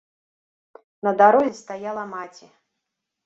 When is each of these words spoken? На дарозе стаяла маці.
На 1.07 1.11
дарозе 1.19 1.53
стаяла 1.59 2.03
маці. 2.13 2.47